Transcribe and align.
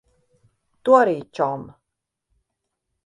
Tu 0.87 0.95
arī, 0.99 1.13
čom. 1.41 1.69